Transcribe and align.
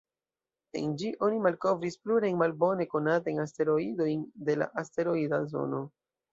En 0.79 0.87
ĝi 1.01 1.11
oni 1.27 1.41
malkovris 1.47 1.99
plurajn 2.07 2.41
malbone 2.41 2.89
konatajn 2.95 3.45
asteroidojn 3.45 4.27
de 4.51 4.59
la 4.63 4.73
asteroida 4.85 5.45
zono. 5.57 5.87